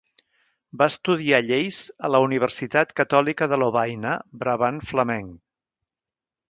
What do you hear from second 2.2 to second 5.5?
Universitat Catòlica de Lovaina, Brabant Flamenc.